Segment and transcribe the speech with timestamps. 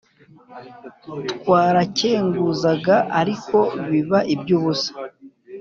[1.39, 3.57] twarakenguzaga ariko
[3.89, 4.91] biba iby’ubusa: